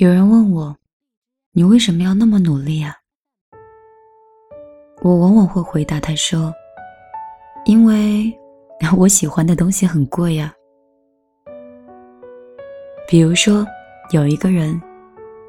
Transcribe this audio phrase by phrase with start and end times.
[0.00, 0.74] 有人问我
[1.52, 2.96] ：“你为什么要那么努力啊？”
[5.04, 6.50] 我往往会回答他说
[7.66, 8.34] ：“因为
[8.96, 10.54] 我喜欢的东西很贵呀。
[13.06, 13.66] 比如说，
[14.10, 14.80] 有一个人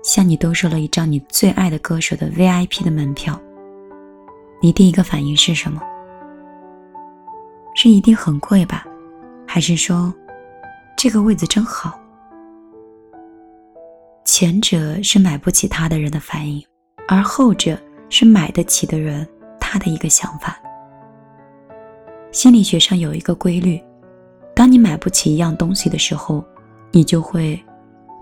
[0.04, 3.42] 向你兜售了一张你最爱的歌手的 VIP 的门票，
[4.62, 5.82] 你第一个反应是什么？
[7.74, 8.86] 是一定很贵吧？
[9.48, 10.14] 还是说
[10.98, 11.98] 这个位子真好？”
[14.24, 16.64] 前者是买不起他的人的反应，
[17.08, 17.78] 而后者
[18.10, 19.28] 是买得起的人
[19.60, 20.58] 他的一个想法。
[22.32, 23.82] 心理学上有一个规律：
[24.56, 26.44] 当你买不起一样东西的时候，
[26.92, 27.62] 你就会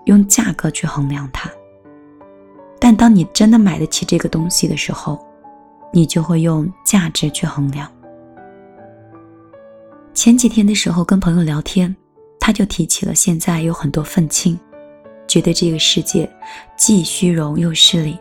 [0.06, 1.48] 用价格去衡量它；
[2.80, 5.24] 但当你真的买得起这个东西的时候，
[5.92, 7.88] 你就会用价值去衡量。
[10.12, 11.94] 前几天的时候跟朋友聊天，
[12.40, 14.58] 他就提起了现在有很多愤青。
[15.30, 16.28] 觉得这个世界
[16.76, 18.18] 既虚荣又势利，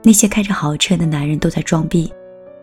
[0.00, 2.12] 那些开着豪车的男人都在装逼，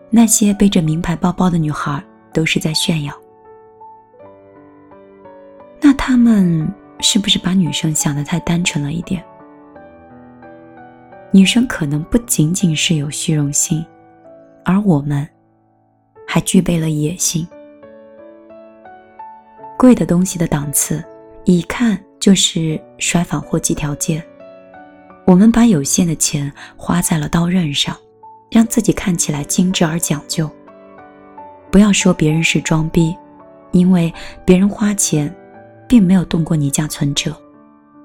[0.08, 2.02] 那些背着名牌包包的女孩
[2.32, 3.14] 都是在炫耀。
[5.82, 6.66] 那他们
[7.00, 9.22] 是不是把女生想得太单纯了一点？
[11.30, 13.84] 女生可能不仅仅是有虚荣心，
[14.64, 15.28] 而我们
[16.26, 17.46] 还具备了野心。
[19.78, 21.04] 贵的东西的档次，
[21.44, 22.02] 一看。
[22.20, 24.22] 就是摔反货几条街，
[25.26, 27.96] 我们把有限的钱花在了刀刃上，
[28.50, 30.48] 让自己看起来精致而讲究。
[31.70, 33.16] 不要说别人是装逼，
[33.72, 34.12] 因为
[34.44, 35.34] 别人花钱，
[35.88, 37.32] 并没有动过你家存折；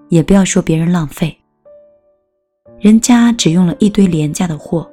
[0.08, 1.38] 也不要说别人浪费，
[2.80, 4.90] 人家只用了一堆廉价的货，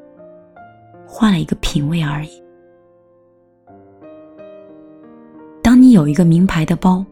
[1.06, 2.42] 换了一个品味而已。
[5.62, 7.06] 当你有一个名牌的包。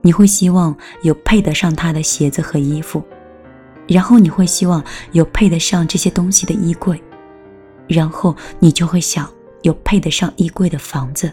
[0.00, 3.02] 你会希望有配得上他的鞋子和衣服，
[3.86, 4.82] 然后你会希望
[5.12, 7.02] 有配得上这些东西的衣柜，
[7.86, 9.28] 然后你就会想
[9.62, 11.32] 有配得上衣柜的房子，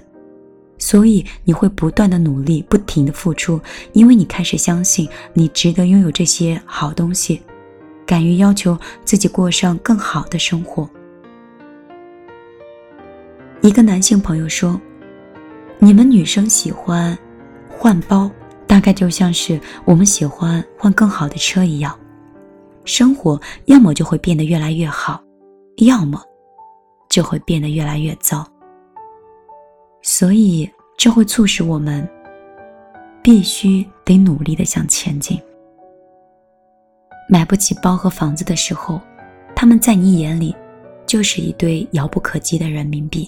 [0.78, 3.62] 所以你会不断的努力，不停的付出，
[3.94, 7.42] 因为你开始相信你值得拥有这些好东西，
[8.06, 10.90] 敢于要求自己过上更好的生活。
[13.62, 14.80] 一个男性朋友说
[15.80, 17.18] ：“你们女生喜欢
[17.70, 18.30] 换包。”
[18.68, 21.98] 大概就像是我们喜欢换更好的车一样，
[22.84, 25.22] 生活要么就会变得越来越好，
[25.78, 26.22] 要么
[27.10, 28.46] 就会变得越来越糟。
[30.02, 32.08] 所以这会促使我们
[33.24, 35.40] 必须得努力的向前进。
[37.28, 39.02] 买不起包和房子的时候，
[39.56, 40.56] 他们在你眼里
[41.08, 43.28] 就是一堆遥不可及的人民币；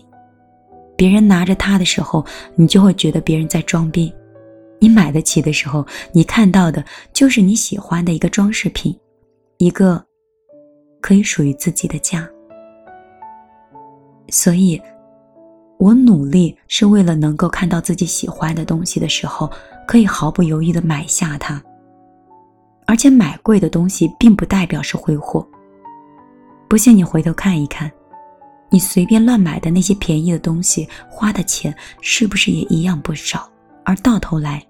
[0.95, 2.23] 别人拿着它的时候，
[2.53, 4.13] 你就会觉得别人在装逼。
[4.79, 6.83] 你买得起的时候，你看到的
[7.13, 8.95] 就是你喜欢的一个装饰品，
[9.57, 10.03] 一个
[11.01, 12.27] 可以属于自己的家。
[14.29, 14.79] 所以，
[15.79, 19.49] 我努力是为了能够看到自己喜欢的东西的时候，
[19.87, 21.61] 可以毫不犹豫的买下它。
[22.85, 25.47] 而且，买贵的东西并不代表是挥霍。
[26.67, 27.91] 不信你回头看一看，
[28.69, 33.49] 你随便乱买的那些便宜的东西，花的钱是不是也一样不少？
[33.87, 34.61] 而到头来，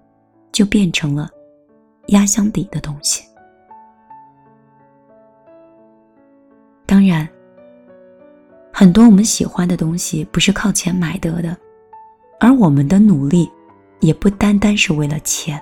[0.52, 1.28] 就变成了
[2.06, 3.24] 压箱底的东西。
[6.86, 7.28] 当然，
[8.72, 11.56] 很多我们喜欢的东西不是靠钱买得的，
[12.38, 13.50] 而我们的努力
[13.98, 15.60] 也不单单是为了钱。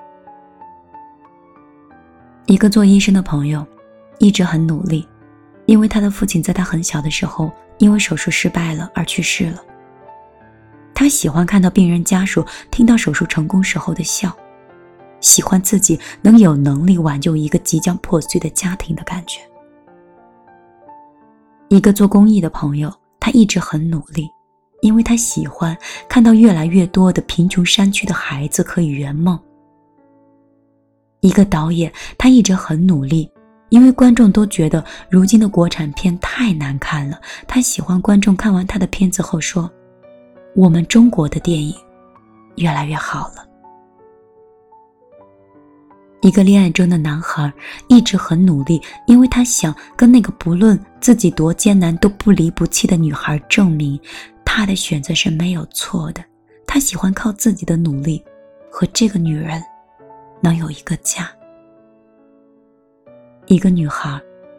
[2.44, 3.67] 一个做医生的朋友，
[4.19, 5.09] 一直很努力，
[5.65, 9.65] 因为他的父亲在他很小的时候因为手术失败了而去世了。
[10.99, 14.34] 他喜欢看到病人家属听到手术成功时候的笑，
[15.21, 19.41] 喜欢自己能有能力挽救一个即将破碎的家庭的感觉。
[21.69, 22.91] 一个做公益的朋友，
[23.21, 24.27] 他一直很努力，
[24.81, 25.77] 因为他喜欢
[26.09, 29.39] 看到越来越多的贫穷山区的孩子可以圆梦。
[31.21, 33.31] 一个导演，他一直很努力，
[33.69, 39.70] 因为观众都觉得如今的国产片太难看了，他喜欢观众看完他的片子后说。
[40.56, 41.75] 我们中国的电影
[42.56, 43.47] 越来越好了。
[46.23, 47.53] 一个恋爱中的男孩
[47.88, 54.00] 一直很努力，因为他想跟那个不论自己多艰难都不离不弃的女孩证明，
[54.47, 56.25] 他的选择是没有错的。
[56.67, 58.25] 他喜欢靠自己的努力
[58.70, 59.62] 和这个女人
[60.41, 61.31] 能有一个家。
[63.44, 64.19] 一个女孩。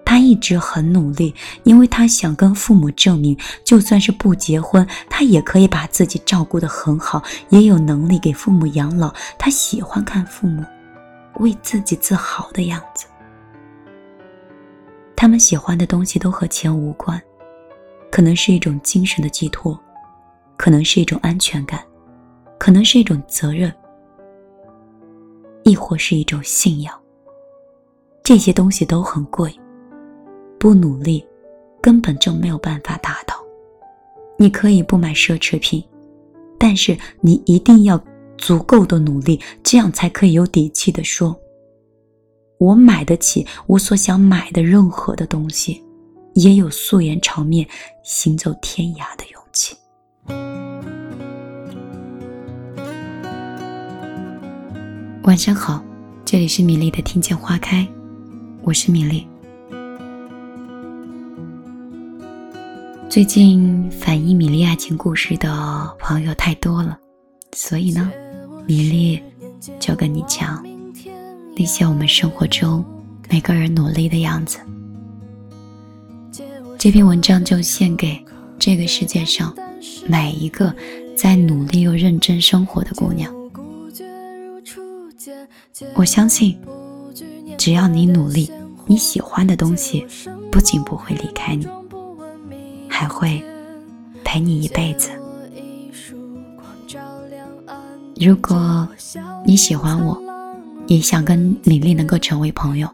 [0.09, 9.13] 他一直很努力，因为他想跟父母证明，就算是不结婚，他也可以把自己照顾得很好，也有能力给父母养老。
[9.37, 10.63] 他喜欢看父母
[11.41, 13.05] 为自己自豪的样子。
[15.13, 17.21] 他们喜欢的东西都和钱无关，
[18.09, 19.77] 可能是一种精神的寄托，
[20.55, 21.83] 可能是一种安全感，
[22.57, 23.75] 可能是一种责任，
[25.63, 26.97] 亦或是一种信仰。
[28.23, 29.53] 这些东西都很贵，
[30.59, 31.25] 不努力
[31.81, 33.35] 根本就没有办法达到。
[34.37, 35.83] 你可以不买奢侈品，
[36.57, 37.99] 但是你一定要
[38.37, 41.35] 足够的努力，这样才可以有底气的说
[42.59, 45.83] ：“我买得起我所想买的任何的东西，
[46.35, 47.67] 也有素颜朝面
[48.03, 49.75] 行走天涯的勇气。”
[55.23, 55.83] 晚上好，
[56.23, 57.87] 这里是米粒的听见花开。
[58.63, 59.27] 我是米粒。
[63.17, 66.95] 最近反映米粒爱情故事的朋友太多了，
[67.51, 68.11] 所以呢，
[68.67, 69.19] 米粒
[69.79, 70.63] 就跟你讲
[71.55, 72.85] 那些我们生活中
[73.27, 74.59] 每个人努力的样子。
[76.77, 78.23] 这篇文章就献给
[78.59, 79.51] 这个世界上
[80.07, 80.71] 每一个
[81.15, 83.33] 在努力又认真生活的姑娘。
[85.95, 86.55] 我相信。
[87.57, 88.51] 只要你努力，
[88.85, 90.05] 你喜欢的东西
[90.51, 91.67] 不仅不会离开你，
[92.97, 93.43] 还会
[94.23, 95.11] 陪你一辈子。
[98.19, 98.87] 如果
[99.45, 100.19] 你喜欢我，
[100.87, 102.89] 也想跟米粒能够成为朋友，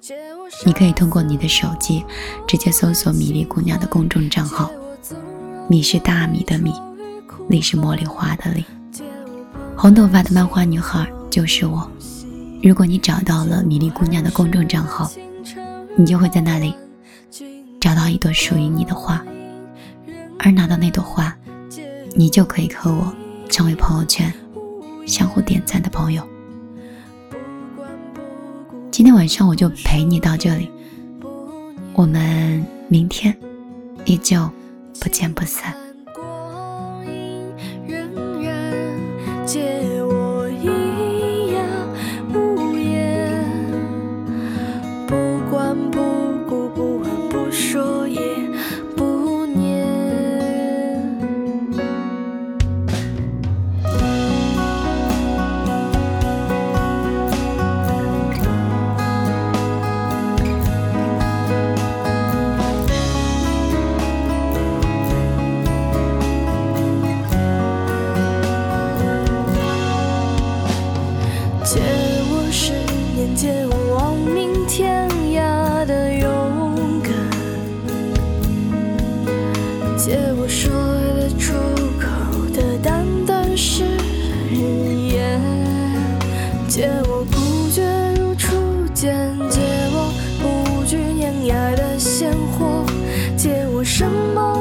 [0.65, 2.03] 你可以通过你的手机
[2.45, 4.69] 直接搜索“米粒姑娘”的公众账号。
[5.69, 6.73] 米是大米的米，
[7.47, 8.65] 粒是茉莉花的粒，
[9.77, 11.89] 红头发的漫画女孩就是我。
[12.61, 15.09] 如果你找到了米粒姑娘的公众账号，
[15.95, 16.75] 你就会在那里
[17.79, 19.22] 找到一朵属于你的花，
[20.43, 21.33] 而拿到那朵花，
[22.13, 23.15] 你就可以和我
[23.49, 24.31] 成为朋友圈
[25.07, 26.21] 相互点赞的朋友。
[28.91, 30.69] 今天晚上我就陪你到这里，
[31.93, 33.33] 我们明天
[34.03, 34.49] 依旧
[34.99, 35.73] 不见不散。
[93.95, 94.52] 什么